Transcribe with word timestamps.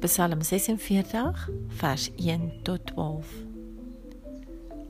Psalm 0.00 0.42
46 0.42 1.48
vers 1.68 2.10
1 2.16 2.52
tot 2.62 2.86
12. 2.86 3.26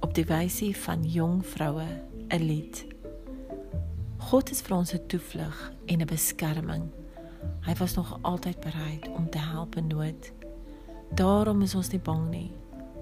Op 0.00 0.14
die 0.14 0.24
wysie 0.24 0.76
van 0.76 1.02
jong 1.02 1.40
vroue 1.46 1.86
'n 2.28 2.42
lied. 2.46 2.86
God 4.16 4.50
is 4.50 4.60
vir 4.60 4.76
ons 4.76 4.92
'n 4.94 5.06
toevlug 5.06 5.72
en 5.86 6.00
'n 6.00 6.06
beskerming. 6.06 6.84
Hy 7.60 7.74
was 7.74 7.94
nog 7.94 8.18
altyd 8.22 8.60
bereid 8.60 9.08
om 9.08 9.30
te 9.30 9.38
help 9.38 9.76
in 9.76 9.86
nood. 9.86 10.32
Daarom 11.14 11.62
is 11.62 11.74
ons 11.74 11.90
nie 11.90 12.00
bang 12.00 12.30
nie. 12.30 12.52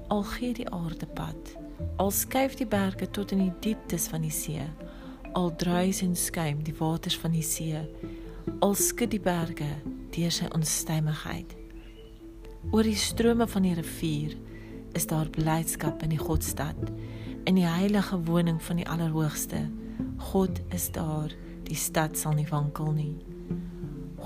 Al 0.06 0.22
gee 0.22 0.54
die 0.54 0.70
aarde 0.70 1.06
pad, 1.06 1.56
al 1.96 2.10
skuif 2.10 2.54
die 2.54 2.66
berge 2.66 3.10
tot 3.10 3.30
in 3.30 3.38
die 3.38 3.54
dieptes 3.60 4.06
van 4.06 4.20
die 4.20 4.30
see, 4.30 4.66
al 5.32 5.56
druis 5.56 6.02
en 6.02 6.16
skuim 6.16 6.62
die 6.62 6.76
waters 6.78 7.18
van 7.18 7.30
die 7.30 7.42
see, 7.42 7.88
al 8.58 8.74
skud 8.74 9.10
die 9.10 9.20
berge 9.20 9.68
deur 10.10 10.30
sy 10.30 10.46
onstuimigheid. 10.54 11.67
Oor 12.68 12.84
die 12.84 12.98
strome 13.00 13.46
van 13.48 13.64
die 13.64 13.72
rivier 13.72 14.34
is 14.98 15.06
daar 15.08 15.30
blydskap 15.32 16.02
in 16.04 16.10
die 16.12 16.20
Godstad, 16.20 16.76
in 17.48 17.56
die 17.56 17.64
heilige 17.64 18.18
woning 18.26 18.58
van 18.60 18.76
die 18.76 18.84
Allerhoogste. 18.84 19.62
God 20.32 20.60
is 20.76 20.90
daar, 20.92 21.32
die 21.64 21.78
stad 21.80 22.18
sal 22.20 22.36
nie 22.36 22.44
wankel 22.50 22.90
nie. 22.92 23.14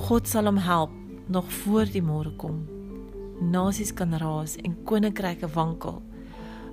God 0.09 0.27
sal 0.27 0.51
hom 0.51 0.59
help 0.59 0.97
nog 1.31 1.53
voor 1.61 1.87
die 1.87 2.03
môre 2.03 2.33
kom. 2.43 2.65
Nasies 3.53 3.95
kan 3.95 4.19
raas 4.19 4.57
en 4.67 4.75
koninkryke 4.91 5.47
wankel, 5.55 6.03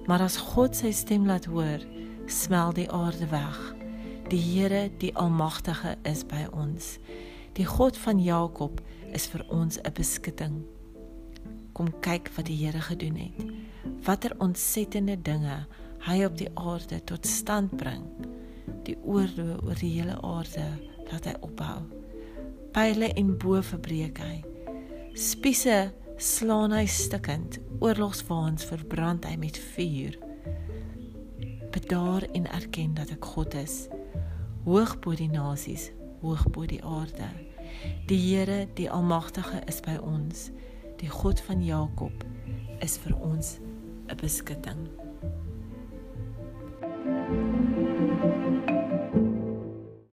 maar 0.10 0.26
as 0.26 0.40
God 0.56 0.74
sy 0.74 0.90
stem 0.90 1.30
laat 1.30 1.46
hoor, 1.54 1.86
smel 2.26 2.74
die 2.82 2.88
aarde 2.90 3.30
weg. 3.30 3.62
Die 4.34 4.42
Here, 4.42 4.88
die 4.98 5.14
Almagtige 5.14 6.00
is 6.02 6.26
by 6.26 6.48
ons. 6.50 6.96
Die 7.62 7.70
God 7.70 7.98
van 8.08 8.18
Jakob 8.18 8.82
is 9.14 9.30
vir 9.30 9.46
ons 9.54 9.78
'n 9.78 9.94
beskutting 9.94 10.62
kom 11.74 11.92
kyk 12.04 12.28
wat 12.36 12.50
die 12.50 12.58
Here 12.60 12.82
gedoen 12.82 13.16
het. 13.16 13.44
Watter 14.04 14.34
ontsettende 14.44 15.16
dinge 15.22 15.62
hy 16.04 16.24
op 16.26 16.38
die 16.40 16.50
aarde 16.60 17.00
tot 17.08 17.28
stand 17.28 17.76
bring. 17.80 18.04
Die 18.88 18.98
oorlog 19.04 19.64
oor 19.64 19.80
die 19.80 19.92
hele 19.94 20.18
aarde 20.26 20.66
laat 21.10 21.28
hy 21.28 21.36
ophou. 21.46 21.82
Pile 22.76 23.12
en 23.20 23.34
bo 23.40 23.62
verbreek 23.66 24.20
hy. 24.24 24.36
Spiese 25.18 25.90
slaan 26.20 26.76
hy 26.76 26.86
stukkend. 26.92 27.60
Oorlogswaans 27.80 28.68
verbrand 28.68 29.28
hy 29.28 29.36
met 29.40 29.60
vuur. 29.74 30.18
Bedaar 31.72 32.28
en 32.36 32.48
erken 32.60 32.96
dat 33.00 33.12
ek 33.16 33.32
God 33.36 33.56
is. 33.60 33.86
Hoog 34.68 34.98
bo 35.00 35.16
die 35.16 35.32
nasies, 35.32 35.90
hoog 36.22 36.44
bo 36.52 36.68
die 36.68 36.84
aarde. 36.84 37.30
Die 38.10 38.20
Here, 38.20 38.66
die 38.76 38.90
Almagtige 38.92 39.62
is 39.72 39.80
by 39.86 39.96
ons 40.04 40.50
die 41.00 41.10
God 41.10 41.40
van 41.48 41.64
Jakob 41.64 42.26
is 42.80 42.98
vir 42.98 43.16
ons 43.20 43.58
'n 44.08 44.16
beskutting. 44.16 45.09